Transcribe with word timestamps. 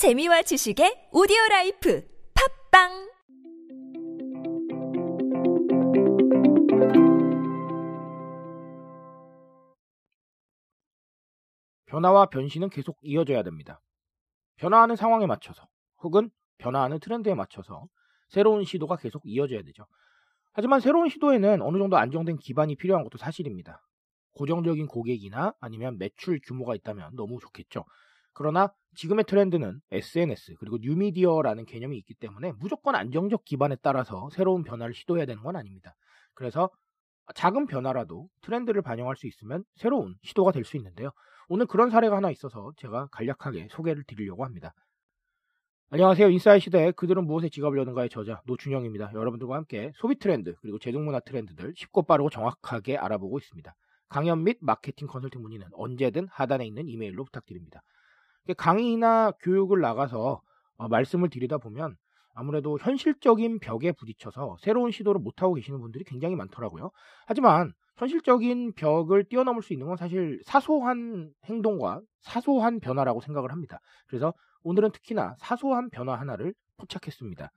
재미와 0.00 0.40
지식의 0.40 1.10
오디오 1.12 1.36
라이프 1.50 2.02
팟빵 2.70 3.10
변화와 11.84 12.30
변신은 12.30 12.70
계속 12.70 12.96
이어져야 13.02 13.42
됩니다. 13.42 13.82
변화하는 14.56 14.96
상황에 14.96 15.26
맞춰서 15.26 15.68
혹은 15.98 16.30
변화하는 16.56 16.98
트렌드에 16.98 17.34
맞춰서 17.34 17.84
새로운 18.30 18.64
시도가 18.64 18.96
계속 18.96 19.20
이어져야 19.26 19.60
되죠. 19.64 19.84
하지만 20.54 20.80
새로운 20.80 21.10
시도에는 21.10 21.60
어느 21.60 21.76
정도 21.76 21.98
안정된 21.98 22.38
기반이 22.38 22.76
필요한 22.76 23.04
것도 23.04 23.18
사실입니다. 23.18 23.82
고정적인 24.32 24.86
고객이나 24.86 25.52
아니면 25.60 25.98
매출 25.98 26.40
규모가 26.42 26.74
있다면 26.74 27.16
너무 27.16 27.38
좋겠죠. 27.38 27.84
그러나 28.32 28.72
지금의 28.96 29.24
트렌드는 29.24 29.80
SNS 29.90 30.56
그리고 30.58 30.78
뉴미디어라는 30.80 31.64
개념이 31.66 31.96
있기 31.98 32.14
때문에 32.14 32.52
무조건 32.58 32.94
안정적 32.94 33.44
기반에 33.44 33.76
따라서 33.82 34.28
새로운 34.32 34.64
변화를 34.64 34.94
시도해야 34.94 35.26
되는 35.26 35.42
건 35.42 35.56
아닙니다. 35.56 35.94
그래서 36.34 36.70
작은 37.34 37.66
변화라도 37.66 38.28
트렌드를 38.42 38.82
반영할 38.82 39.16
수 39.16 39.26
있으면 39.26 39.64
새로운 39.76 40.16
시도가 40.22 40.52
될 40.52 40.64
수 40.64 40.76
있는데요. 40.76 41.10
오늘 41.48 41.66
그런 41.66 41.90
사례가 41.90 42.16
하나 42.16 42.30
있어서 42.30 42.72
제가 42.76 43.08
간략하게 43.12 43.68
소개를 43.70 44.04
드리려고 44.04 44.44
합니다. 44.44 44.74
안녕하세요. 45.92 46.28
인사이 46.30 46.60
시대에 46.60 46.92
그들은 46.92 47.26
무엇에 47.26 47.48
지갑을 47.48 47.76
여는가의 47.78 48.08
저자 48.10 48.40
노준영입니다. 48.46 49.12
여러분들과 49.14 49.56
함께 49.56 49.90
소비 49.96 50.18
트렌드 50.18 50.54
그리고 50.60 50.78
제동문화 50.78 51.20
트렌드들 51.20 51.74
쉽고 51.76 52.02
빠르고 52.02 52.30
정확하게 52.30 52.96
알아보고 52.96 53.38
있습니다. 53.38 53.74
강연 54.08 54.44
및 54.44 54.58
마케팅 54.60 55.08
컨설팅 55.08 55.42
문의는 55.42 55.66
언제든 55.72 56.28
하단에 56.30 56.66
있는 56.66 56.88
이메일로 56.88 57.24
부탁드립니다. 57.24 57.82
강의나 58.56 59.32
교육을 59.40 59.80
나가서 59.80 60.40
어, 60.76 60.88
말씀을 60.88 61.28
드리다 61.30 61.58
보면 61.58 61.96
아무래도 62.34 62.78
현실적인 62.80 63.58
벽에 63.60 63.92
부딪혀서 63.92 64.56
새로운 64.60 64.90
시도를 64.90 65.20
못하고 65.20 65.54
계시는 65.54 65.80
분들이 65.80 66.04
굉장히 66.04 66.36
많더라고요. 66.36 66.90
하지만 67.26 67.72
현실적인 67.96 68.72
벽을 68.74 69.24
뛰어넘을 69.24 69.62
수 69.62 69.74
있는 69.74 69.86
건 69.86 69.96
사실 69.96 70.40
사소한 70.44 71.32
행동과 71.44 72.00
사소한 72.22 72.80
변화라고 72.80 73.20
생각을 73.20 73.52
합니다. 73.52 73.80
그래서 74.06 74.32
오늘은 74.62 74.92
특히나 74.92 75.36
사소한 75.38 75.90
변화 75.90 76.14
하나를 76.14 76.54
포착했습니다. 76.78 77.50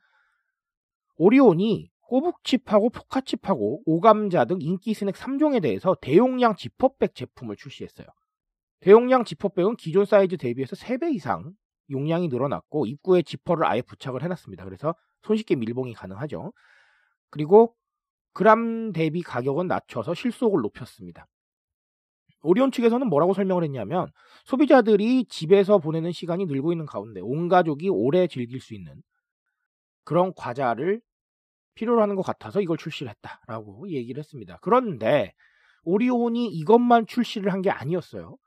오리온이 1.15 1.89
꼬북칩하고 2.07 2.89
포카칩하고 2.89 3.83
오감자 3.85 4.45
등 4.45 4.57
인기 4.59 4.93
스낵 4.93 5.15
3종에 5.15 5.61
대해서 5.61 5.95
대용량 6.01 6.55
지퍼백 6.55 7.15
제품을 7.15 7.55
출시했어요. 7.55 8.07
대용량 8.83 9.23
지퍼백은 9.23 9.77
기존 9.77 10.03
사이즈 10.05 10.35
대비해서 10.35 10.75
3배 10.75 11.13
이상 11.13 11.53
용량이 11.89 12.27
늘어났고 12.27 12.85
입구에 12.85 13.21
지퍼를 13.21 13.65
아예 13.65 13.81
부착을 13.81 14.23
해놨습니다. 14.23 14.65
그래서 14.65 14.93
손쉽게 15.21 15.55
밀봉이 15.55 15.93
가능하죠. 15.93 16.51
그리고 17.29 17.75
그람 18.33 18.91
대비 18.91 19.21
가격은 19.21 19.67
낮춰서 19.67 20.13
실속을 20.13 20.61
높였습니다. 20.61 21.27
오리온 22.41 22.71
측에서는 22.73 23.07
뭐라고 23.07 23.33
설명을 23.33 23.63
했냐면 23.63 24.11
소비자들이 24.43 25.25
집에서 25.29 25.77
보내는 25.77 26.11
시간이 26.11 26.45
늘고 26.45 26.73
있는 26.73 26.85
가운데 26.85 27.21
온 27.21 27.47
가족이 27.47 27.87
오래 27.87 28.27
즐길 28.27 28.59
수 28.59 28.73
있는 28.73 29.01
그런 30.03 30.33
과자를 30.35 30.99
필요로 31.75 32.01
하는 32.01 32.15
것 32.15 32.21
같아서 32.23 32.59
이걸 32.59 32.77
출시를 32.77 33.09
했다라고 33.11 33.89
얘기를 33.91 34.19
했습니다. 34.19 34.57
그런데 34.61 35.33
오리온이 35.85 36.47
이것만 36.49 37.07
출시를 37.07 37.53
한 37.53 37.61
게 37.61 37.69
아니었어요. 37.69 38.37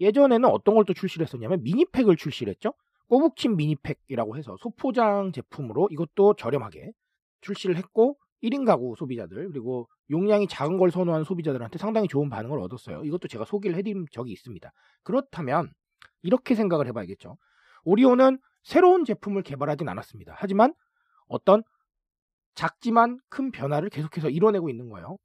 예전에는 0.00 0.48
어떤 0.48 0.74
걸 0.74 0.84
또 0.84 0.94
출시를 0.94 1.26
했었냐면 1.26 1.62
미니팩을 1.62 2.16
출시를 2.16 2.52
했죠. 2.52 2.72
꼬북침 3.08 3.56
미니팩이라고 3.56 4.36
해서 4.36 4.56
소포장 4.60 5.32
제품으로 5.32 5.88
이것도 5.90 6.34
저렴하게 6.34 6.92
출시를 7.40 7.76
했고 7.76 8.18
1인 8.42 8.66
가구 8.66 8.94
소비자들 8.98 9.48
그리고 9.48 9.88
용량이 10.10 10.46
작은 10.48 10.78
걸 10.78 10.90
선호하는 10.90 11.24
소비자들한테 11.24 11.78
상당히 11.78 12.08
좋은 12.08 12.28
반응을 12.28 12.58
얻었어요. 12.60 13.04
이것도 13.04 13.28
제가 13.28 13.44
소개를 13.44 13.76
해드린 13.76 14.06
적이 14.10 14.32
있습니다. 14.32 14.72
그렇다면 15.02 15.70
이렇게 16.22 16.54
생각을 16.54 16.86
해봐야겠죠. 16.88 17.36
오리온은 17.84 18.38
새로운 18.62 19.04
제품을 19.04 19.42
개발하진 19.42 19.88
않았습니다. 19.88 20.34
하지만 20.36 20.74
어떤 21.28 21.62
작지만 22.54 23.18
큰 23.28 23.52
변화를 23.52 23.90
계속해서 23.90 24.28
이뤄내고 24.30 24.68
있는 24.68 24.88
거예요. 24.90 25.18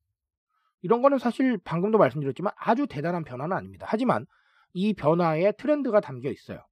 이런 0.83 1.01
거는 1.01 1.17
사실 1.17 1.57
방금도 1.57 1.97
말씀드렸지만 1.97 2.53
아주 2.55 2.87
대단한 2.87 3.23
변화는 3.23 3.55
아닙니다. 3.55 3.85
하지만 3.89 4.25
이 4.73 4.93
변화에 4.93 5.51
트렌드가 5.53 5.99
담겨 5.99 6.29
있어요. 6.31 6.65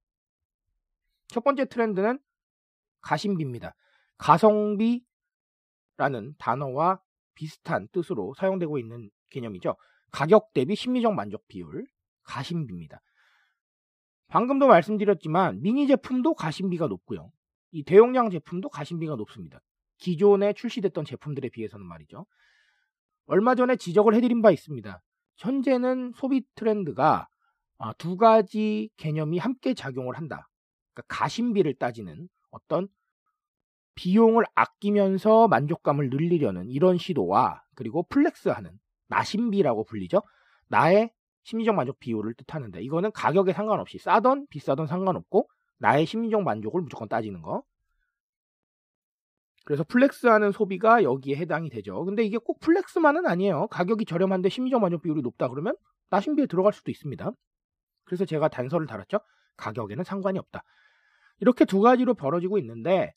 첫 1.28 1.44
번째 1.44 1.66
트렌드는 1.66 2.18
가심비입니다. 3.02 3.74
가성비라는 4.18 5.04
단어와 6.38 7.00
비슷한 7.34 7.88
뜻으로 7.92 8.34
사용되고 8.34 8.78
있는 8.78 9.10
개념이죠. 9.30 9.76
가격 10.10 10.52
대비 10.52 10.74
심리적 10.74 11.14
만족 11.14 11.46
비율, 11.46 11.86
가심비입니다. 12.24 13.00
방금도 14.28 14.66
말씀드렸지만 14.66 15.60
미니 15.62 15.86
제품도 15.86 16.34
가심비가 16.34 16.86
높고요. 16.86 17.30
이 17.72 17.82
대용량 17.84 18.30
제품도 18.30 18.68
가심비가 18.68 19.16
높습니다. 19.16 19.60
기존에 19.98 20.52
출시됐던 20.52 21.04
제품들에 21.04 21.48
비해서는 21.50 21.86
말이죠. 21.86 22.26
얼마 23.26 23.54
전에 23.54 23.76
지적을 23.76 24.14
해드린 24.14 24.42
바 24.42 24.50
있습니다. 24.50 25.00
현재는 25.36 26.12
소비 26.16 26.42
트렌드가 26.54 27.20
아, 27.22 27.28
두 27.98 28.16
가지 28.16 28.90
개념이 28.96 29.38
함께 29.38 29.74
작용을 29.74 30.16
한다. 30.16 30.48
그러니까 30.92 31.14
가심비를 31.16 31.74
따지는 31.74 32.28
어떤 32.50 32.88
비용을 33.94 34.44
아끼면서 34.54 35.48
만족감을 35.48 36.10
늘리려는 36.10 36.68
이런 36.68 36.98
시도와 36.98 37.62
그리고 37.74 38.02
플렉스하는 38.04 38.70
나심비라고 39.08 39.84
불리죠. 39.84 40.22
나의 40.68 41.10
심리적 41.42 41.74
만족 41.74 41.98
비율을 41.98 42.34
뜻하는데 42.34 42.82
이거는 42.82 43.12
가격에 43.12 43.52
상관없이 43.52 43.98
싸던 43.98 44.46
비싸던 44.50 44.86
상관없고 44.86 45.48
나의 45.78 46.06
심리적 46.06 46.42
만족을 46.42 46.82
무조건 46.82 47.08
따지는 47.08 47.42
거. 47.42 47.62
그래서 49.64 49.84
플렉스하는 49.84 50.52
소비가 50.52 51.02
여기에 51.02 51.36
해당이 51.36 51.70
되죠. 51.70 52.04
근데 52.04 52.24
이게 52.24 52.38
꼭 52.38 52.60
플렉스만은 52.60 53.26
아니에요. 53.26 53.68
가격이 53.68 54.04
저렴한데 54.04 54.48
심리적 54.48 54.80
만족 54.80 55.02
비율이 55.02 55.22
높다 55.22 55.48
그러면 55.48 55.76
나심비에 56.10 56.46
들어갈 56.46 56.72
수도 56.72 56.90
있습니다. 56.90 57.30
그래서 58.10 58.24
제가 58.24 58.48
단서를 58.48 58.88
달았죠. 58.88 59.20
가격에는 59.56 60.02
상관이 60.02 60.36
없다. 60.40 60.64
이렇게 61.38 61.64
두 61.64 61.80
가지로 61.80 62.14
벌어지고 62.14 62.58
있는데 62.58 63.12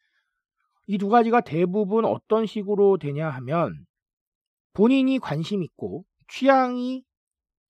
이 0.85 0.99
두 0.99 1.09
가지가 1.09 1.41
대부분 1.41 2.05
어떤 2.05 2.45
식으로 2.45 2.97
되냐 2.99 3.27
하면 3.27 3.73
본인이 4.73 5.17
관심 5.17 5.63
있고 5.63 6.05
취향이 6.27 7.03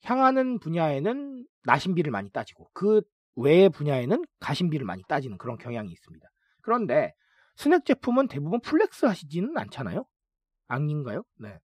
향하는 0.04 0.60
분야에는 0.60 1.46
나심비를 1.64 2.12
많이 2.12 2.30
따지고 2.30 2.70
그 2.74 3.02
외의 3.38 3.70
분야에는 3.70 4.26
가심비를 4.42 4.86
많이 4.86 5.02
따지는 5.08 5.38
그런 5.38 5.58
경향이 5.58 5.90
있습니다. 5.90 6.28
그런데 6.62 7.14
스낵 7.56 7.86
제품은 7.86 8.28
대부분 8.28 8.60
플렉스 8.60 9.06
하시지는 9.06 9.58
않잖아요. 9.58 10.06
아닌가요? 10.68 11.24
네. 11.40 11.58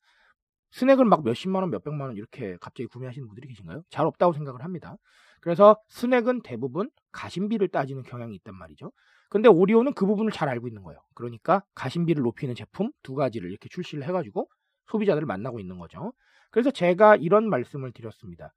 스낵을 0.72 1.06
막 1.06 1.24
몇십만 1.24 1.64
원, 1.64 1.72
몇백만 1.72 2.08
원 2.10 2.18
이렇게 2.18 2.58
갑자기 2.62 2.88
구매하시는 2.88 3.28
분들이 3.28 3.48
계신가요? 3.48 3.84
잘 3.90 4.06
없다고 4.06 4.34
생각을 4.34 4.64
합니다. 4.64 4.96
그래서 5.42 5.78
스낵은 5.88 6.42
대부분 6.44 6.90
가심비를 7.12 7.70
따지는 7.70 8.04
경향이 8.04 8.36
있단 8.36 8.56
말이죠. 8.56 8.92
근데 9.30 9.48
오리온은 9.48 9.94
그 9.94 10.06
부분을 10.06 10.32
잘 10.32 10.50
알고 10.50 10.68
있는 10.68 10.84
거예요. 10.84 11.00
그러니까 11.16 11.64
가심비를 11.76 12.24
높이는 12.24 12.54
제품 12.56 12.92
두 13.04 13.16
가지를 13.16 13.50
이렇게 13.50 13.70
출시를 13.70 14.04
해가지고 14.06 14.50
소비자들을 14.88 15.26
만나고 15.26 15.60
있는 15.60 15.78
거죠. 15.78 16.14
그래서 16.52 16.72
제가 16.72 17.16
이런 17.16 17.50
말씀을 17.50 17.92
드렸습니다. 17.92 18.54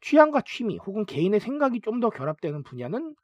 취향과 0.00 0.42
취미 0.42 0.78
혹은 0.78 1.04
개인의 1.06 1.40
생각이 1.40 1.80
좀 1.80 2.00
더 2.00 2.10
결합되는 2.10 2.62
분야는 2.62 3.14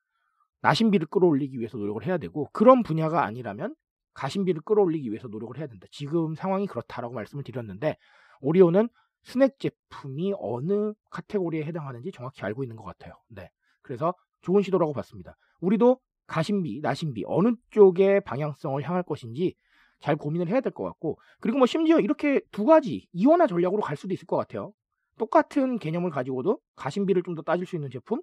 나심비를 0.63 1.07
끌어올리기 1.09 1.59
위해서 1.59 1.79
노력을 1.79 2.05
해야 2.05 2.19
되고 2.19 2.49
그런 2.53 2.83
분야가 2.83 3.25
아니라면 3.25 3.75
가심비를 4.21 4.61
끌어올리기 4.63 5.09
위해서 5.11 5.29
노력을 5.29 5.57
해야 5.57 5.67
된다. 5.67 5.87
지금 5.91 6.35
상황이 6.35 6.67
그렇다라고 6.67 7.15
말씀을 7.15 7.43
드렸는데 7.43 7.97
오리오는 8.43 8.89
스낵 9.23 9.59
제품이 9.59 10.35
어느 10.39 10.93
카테고리에 11.11 11.65
해당하는지 11.65 12.13
정확히 12.13 12.43
알고 12.43 12.63
있는 12.63 12.77
것 12.77 12.85
같아요. 12.85 13.15
네. 13.29 13.49
그래서 13.83 14.15
좋은 14.43 14.63
시도라고 14.63 14.93
봤습니다. 14.93 15.37
우리도 15.61 15.99
가심비, 16.27 16.81
나심비 16.83 17.25
어느 17.27 17.53
쪽의 17.71 18.21
방향성을 18.23 18.83
향할 18.83 19.03
것인지 19.03 19.55
잘 20.01 20.17
고민을 20.17 20.49
해야 20.49 20.61
될 20.61 20.73
것 20.73 20.85
같고 20.85 21.19
그리고 21.41 21.57
뭐 21.59 21.67
심지어 21.67 21.99
이렇게 21.99 22.41
두 22.53 22.65
가지 22.67 23.07
이원화 23.13 23.47
전략으로 23.47 23.81
갈 23.81 23.97
수도 23.97 24.13
있을 24.15 24.27
것 24.27 24.37
같아요. 24.37 24.73
똑같은 25.19 25.79
개념을 25.79 26.11
가지고도 26.11 26.59
가심비를 26.77 27.23
좀 27.23 27.35
더 27.35 27.43
따질 27.43 27.67
수 27.67 27.75
있는 27.77 27.91
제품, 27.91 28.21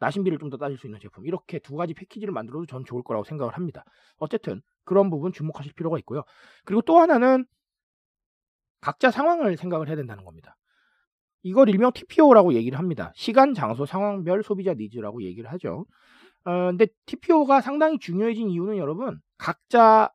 나심비를 0.00 0.38
좀 0.38 0.50
더 0.50 0.56
따질 0.56 0.78
수 0.78 0.86
있는 0.86 0.98
제품 0.98 1.26
이렇게 1.26 1.58
두 1.60 1.76
가지 1.76 1.94
패키지를 1.94 2.32
만들어도 2.32 2.66
전 2.66 2.84
좋을 2.84 3.02
거라고 3.04 3.24
생각을 3.24 3.54
합니다. 3.54 3.84
어쨌든 4.18 4.62
그런 4.84 5.10
부분 5.10 5.32
주목하실 5.32 5.74
필요가 5.74 5.98
있고요. 5.98 6.24
그리고 6.64 6.82
또 6.82 6.98
하나는 6.98 7.44
각자 8.80 9.10
상황을 9.10 9.56
생각을 9.56 9.88
해야 9.88 9.96
된다는 9.96 10.24
겁니다. 10.24 10.56
이걸 11.42 11.68
일명 11.68 11.92
TPO라고 11.92 12.54
얘기를 12.54 12.78
합니다. 12.78 13.12
시간, 13.14 13.54
장소, 13.54 13.86
상황별 13.86 14.42
소비자 14.42 14.74
니즈라고 14.74 15.22
얘기를 15.22 15.50
하죠. 15.52 15.86
어, 16.44 16.50
근데 16.70 16.86
TPO가 17.06 17.60
상당히 17.60 17.98
중요해진 17.98 18.48
이유는 18.50 18.76
여러분 18.78 19.20
각자 19.38 20.10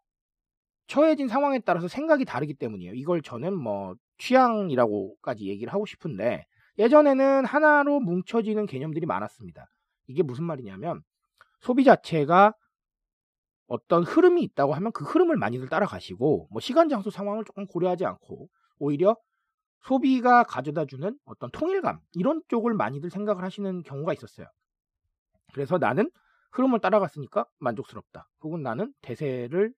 처해진 0.88 1.28
상황에 1.28 1.60
따라서 1.60 1.88
생각이 1.88 2.26
다르기 2.26 2.54
때문이에요. 2.56 2.94
이걸 2.94 3.22
저는 3.22 3.56
뭐 3.56 3.96
취향이라고까지 4.18 5.48
얘기를 5.48 5.74
하고 5.74 5.86
싶은데 5.86 6.46
예전에는 6.78 7.46
하나로 7.46 8.00
뭉쳐지는 8.02 8.66
개념들이 8.66 9.06
많았습니다. 9.06 9.68
이게 10.08 10.24
무슨 10.24 10.44
말이냐면 10.46 11.02
소비 11.60 11.84
자체가 11.84 12.54
어떤 13.68 14.04
흐름이 14.04 14.44
있다고 14.44 14.74
하면 14.76 14.92
그 14.92 15.04
흐름을 15.06 15.38
많이들 15.38 15.68
따라가시고 15.70 16.48
뭐 16.52 16.60
시간 16.60 16.90
장소 16.90 17.10
상황을 17.10 17.44
조금 17.46 17.66
고려하지 17.66 18.06
않고 18.06 18.48
오히려 18.78 19.16
소비가 19.82 20.44
가져다 20.44 20.86
주는 20.86 21.18
어떤 21.26 21.50
통일감 21.52 22.00
이런 22.14 22.42
쪽을 22.48 22.74
많이들 22.74 23.10
생각을 23.10 23.44
하시는 23.44 23.84
경우가 23.84 24.14
있었어요. 24.14 24.48
그래서 25.54 25.78
나는 25.78 26.10
흐름을 26.52 26.80
따라갔으니까 26.80 27.46
만족스럽다. 27.60 28.28
혹은 28.42 28.62
나는 28.62 28.94
대세를 29.02 29.74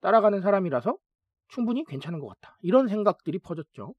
따라가는 0.00 0.40
사람이라서 0.40 0.96
충분히 1.48 1.84
괜찮은 1.84 2.18
것 2.18 2.28
같다. 2.28 2.56
이런 2.60 2.88
생각들이 2.88 3.38
퍼졌죠. 3.38 3.94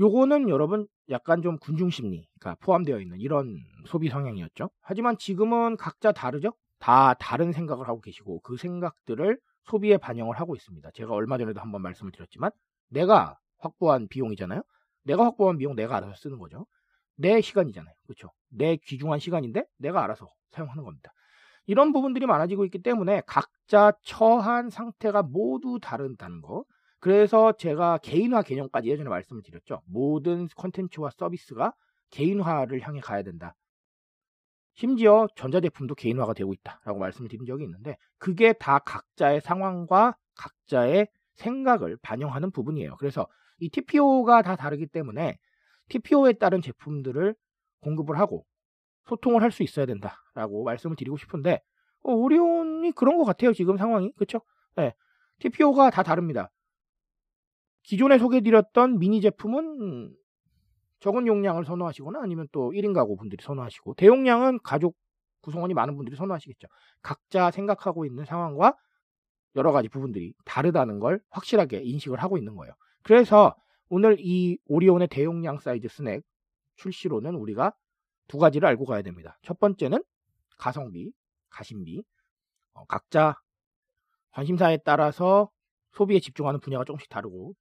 요거는 0.00 0.48
여러분 0.48 0.86
약간 1.10 1.42
좀 1.42 1.58
군중심리가 1.58 2.56
포함되어 2.60 3.00
있는 3.00 3.20
이런 3.20 3.58
소비 3.86 4.08
성향이었죠. 4.08 4.70
하지만 4.80 5.16
지금은 5.18 5.76
각자 5.76 6.12
다르죠? 6.12 6.52
다 6.78 7.14
다른 7.14 7.52
생각을 7.52 7.88
하고 7.88 8.00
계시고 8.00 8.40
그 8.40 8.56
생각들을 8.56 9.38
소비에 9.64 9.96
반영을 9.96 10.38
하고 10.38 10.54
있습니다. 10.56 10.90
제가 10.92 11.14
얼마 11.14 11.38
전에도 11.38 11.60
한번 11.60 11.82
말씀을 11.82 12.12
드렸지만 12.12 12.50
내가 12.88 13.38
확보한 13.58 14.08
비용이잖아요. 14.08 14.62
내가 15.04 15.24
확보한 15.24 15.58
비용 15.58 15.74
내가 15.76 15.96
알아서 15.96 16.14
쓰는 16.16 16.38
거죠. 16.38 16.66
내 17.16 17.40
시간이잖아요. 17.40 17.94
그렇죠? 18.06 18.30
내 18.48 18.76
귀중한 18.76 19.20
시간인데 19.20 19.64
내가 19.78 20.02
알아서 20.02 20.28
사용하는 20.50 20.84
겁니다. 20.84 21.12
이런 21.66 21.92
부분들이 21.92 22.26
많아지고 22.26 22.64
있기 22.66 22.82
때문에 22.82 23.22
각자 23.26 23.92
처한 24.02 24.68
상태가 24.70 25.22
모두 25.22 25.78
다르다는 25.80 26.42
거. 26.42 26.64
그래서 27.04 27.52
제가 27.52 27.98
개인화 27.98 28.40
개념까지 28.40 28.88
예전에 28.88 29.10
말씀을 29.10 29.42
드렸죠. 29.42 29.82
모든 29.84 30.48
컨텐츠와 30.56 31.10
서비스가 31.10 31.74
개인화를 32.08 32.80
향해 32.80 33.00
가야 33.00 33.22
된다. 33.22 33.54
심지어 34.72 35.26
전자제품도 35.36 35.96
개인화가 35.96 36.32
되고 36.32 36.54
있다라고 36.54 36.98
말씀을 36.98 37.28
드린 37.28 37.44
적이 37.44 37.64
있는데 37.64 37.98
그게 38.16 38.54
다 38.54 38.78
각자의 38.78 39.42
상황과 39.42 40.16
각자의 40.34 41.08
생각을 41.34 41.98
반영하는 42.00 42.50
부분이에요. 42.50 42.96
그래서 42.96 43.26
이 43.58 43.68
TPO가 43.68 44.40
다 44.40 44.56
다르기 44.56 44.86
때문에 44.86 45.36
TPO에 45.90 46.32
따른 46.32 46.62
제품들을 46.62 47.34
공급을 47.82 48.18
하고 48.18 48.46
소통을 49.10 49.42
할 49.42 49.52
수 49.52 49.62
있어야 49.62 49.84
된다라고 49.84 50.64
말씀을 50.64 50.96
드리고 50.96 51.18
싶은데 51.18 51.60
어, 52.02 52.14
오리온이 52.14 52.92
그런 52.92 53.18
것 53.18 53.24
같아요. 53.24 53.52
지금 53.52 53.76
상황이 53.76 54.10
그렇죠? 54.12 54.40
네. 54.76 54.94
TPO가 55.40 55.90
다 55.90 56.02
다릅니다. 56.02 56.50
기존에 57.84 58.18
소개드렸던 58.18 58.98
미니 58.98 59.20
제품은 59.20 60.14
적은 61.00 61.26
용량을 61.26 61.64
선호하시거나 61.64 62.20
아니면 62.20 62.48
또 62.50 62.72
1인 62.72 62.94
가구 62.94 63.16
분들이 63.16 63.42
선호하시고 63.42 63.94
대용량은 63.94 64.58
가족 64.62 64.96
구성원이 65.42 65.74
많은 65.74 65.94
분들이 65.96 66.16
선호하시겠죠. 66.16 66.66
각자 67.02 67.50
생각하고 67.50 68.06
있는 68.06 68.24
상황과 68.24 68.76
여러 69.56 69.70
가지 69.72 69.88
부분들이 69.88 70.32
다르다는 70.44 70.98
걸 70.98 71.20
확실하게 71.30 71.82
인식을 71.82 72.22
하고 72.22 72.38
있는 72.38 72.56
거예요. 72.56 72.72
그래서 73.02 73.54
오늘 73.90 74.16
이 74.18 74.58
오리온의 74.66 75.08
대용량 75.08 75.58
사이즈 75.58 75.86
스낵 75.88 76.24
출시로는 76.76 77.34
우리가 77.34 77.74
두 78.26 78.38
가지를 78.38 78.66
알고 78.66 78.86
가야 78.86 79.02
됩니다. 79.02 79.38
첫 79.42 79.60
번째는 79.60 80.02
가성비, 80.56 81.12
가심비. 81.50 82.02
어, 82.72 82.84
각자 82.86 83.36
관심사에 84.30 84.78
따라서 84.78 85.50
소비에 85.92 86.18
집중하는 86.18 86.60
분야가 86.60 86.84
조금씩 86.84 87.08
다르고 87.08 87.54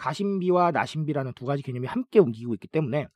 가심비와 0.00 0.70
나심비라는 0.70 1.34
두 1.34 1.44
가지 1.44 1.62
개념이 1.62 1.86
함께 1.86 2.18
움직이고 2.18 2.54
있기 2.54 2.68
때문에 2.68 3.06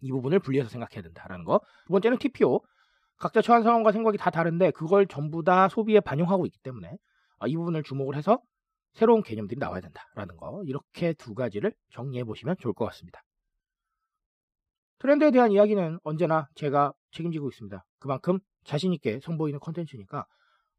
이 0.00 0.10
부분을 0.10 0.40
분리해서 0.40 0.68
생각해야 0.68 1.02
된다라는 1.02 1.44
거. 1.44 1.60
두 1.86 1.92
번째는 1.92 2.18
TPO. 2.18 2.60
각자 3.16 3.40
처한 3.40 3.62
상황과 3.62 3.92
생각이 3.92 4.18
다 4.18 4.30
다른데 4.30 4.72
그걸 4.72 5.06
전부 5.06 5.44
다 5.44 5.68
소비에 5.68 6.00
반영하고 6.00 6.46
있기 6.46 6.58
때문에 6.58 6.96
어, 7.38 7.46
이 7.46 7.56
부분을 7.56 7.84
주목을 7.84 8.16
해서 8.16 8.40
새로운 8.92 9.22
개념들이 9.22 9.58
나와야 9.60 9.80
된다라는 9.80 10.36
거. 10.36 10.62
이렇게 10.66 11.12
두 11.14 11.32
가지를 11.34 11.72
정리해 11.92 12.24
보시면 12.24 12.56
좋을 12.58 12.74
것 12.74 12.84
같습니다. 12.86 13.22
트렌드에 14.98 15.30
대한 15.30 15.52
이야기는 15.52 16.00
언제나 16.02 16.48
제가 16.56 16.92
책임지고 17.12 17.48
있습니다. 17.50 17.84
그만큼 18.00 18.40
자신있게 18.64 19.20
선보이는 19.20 19.60
컨텐츠니까 19.60 20.26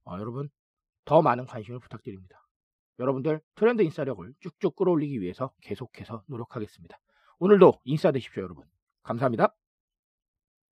어, 0.03 0.17
여러분 0.19 0.49
더 1.05 1.21
많은 1.21 1.45
관심을 1.45 1.79
부탁드립니다. 1.79 2.44
여러분들 2.99 3.41
트렌드 3.55 3.81
인싸력을 3.81 4.33
쭉쭉 4.39 4.75
끌어올리기 4.75 5.21
위해서 5.21 5.51
계속해서 5.61 6.23
노력하겠습니다. 6.27 6.97
오늘도 7.39 7.81
인싸 7.83 8.11
되십시오, 8.11 8.43
여러분. 8.43 8.65
감사합니다. 9.03 9.53